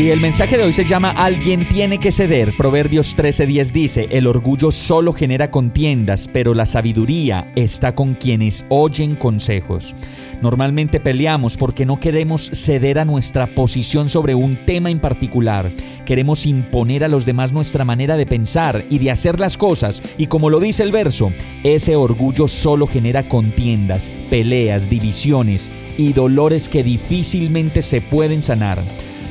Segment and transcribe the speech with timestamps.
[0.00, 2.56] Y el mensaje de hoy se llama Alguien tiene que ceder.
[2.56, 9.14] Proverbios 13:10 dice, el orgullo solo genera contiendas, pero la sabiduría está con quienes oyen
[9.14, 9.94] consejos.
[10.40, 15.70] Normalmente peleamos porque no queremos ceder a nuestra posición sobre un tema en particular.
[16.06, 20.02] Queremos imponer a los demás nuestra manera de pensar y de hacer las cosas.
[20.16, 21.30] Y como lo dice el verso,
[21.62, 28.78] ese orgullo solo genera contiendas, peleas, divisiones y dolores que difícilmente se pueden sanar.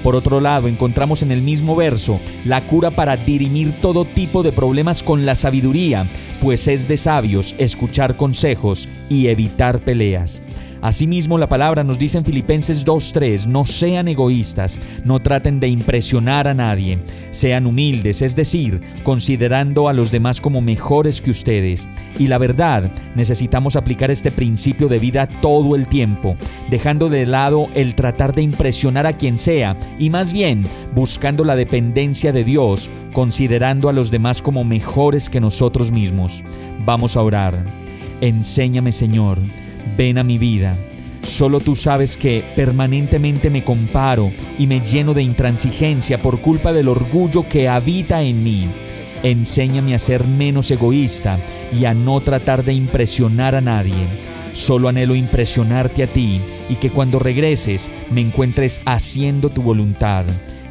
[0.04, 4.52] Por otro lado, encontramos en el mismo verso la cura para dirimir todo tipo de
[4.52, 6.06] problemas con la sabiduría,
[6.42, 10.42] pues es de sabios escuchar consejos y evitar peleas.
[10.82, 16.48] Asimismo, la palabra nos dice en Filipenses 2.3, no sean egoístas, no traten de impresionar
[16.48, 17.00] a nadie,
[17.32, 21.90] sean humildes, es decir, considerando a los demás como mejores que ustedes.
[22.18, 26.38] Y la verdad, necesitamos aplicar este principio de vida todo el tiempo,
[26.70, 31.56] dejando de lado el tratar de impresionar a quien sea y más bien buscando la
[31.56, 36.44] dependencia de Dios, considerando a los demás como mejores que nosotros mismos.
[36.86, 37.56] Vamos a orar.
[38.22, 39.38] Enséñame, Señor
[40.00, 40.76] ven a mi vida.
[41.24, 46.88] Solo tú sabes que permanentemente me comparo y me lleno de intransigencia por culpa del
[46.88, 48.66] orgullo que habita en mí.
[49.22, 51.38] Enséñame a ser menos egoísta
[51.78, 54.08] y a no tratar de impresionar a nadie.
[54.54, 60.26] Solo anhelo impresionarte a ti y que cuando regreses me encuentres haciendo tu voluntad.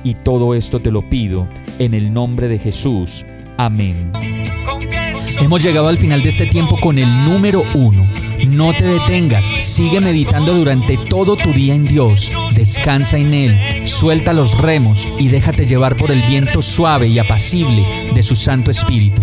[0.05, 3.25] Y todo esto te lo pido en el nombre de Jesús.
[3.57, 4.13] Amén.
[5.41, 8.09] Hemos llegado al final de este tiempo con el número uno.
[8.47, 14.33] No te detengas, sigue meditando durante todo tu día en Dios, descansa en Él, suelta
[14.33, 17.85] los remos y déjate llevar por el viento suave y apacible
[18.15, 19.23] de su Santo Espíritu.